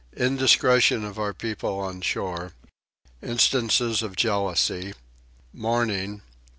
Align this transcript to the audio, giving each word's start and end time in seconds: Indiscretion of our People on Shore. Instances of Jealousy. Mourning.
Indiscretion 0.17 1.05
of 1.05 1.19
our 1.19 1.31
People 1.31 1.79
on 1.79 2.01
Shore. 2.01 2.53
Instances 3.21 4.01
of 4.01 4.15
Jealousy. 4.15 4.95
Mourning. 5.53 6.23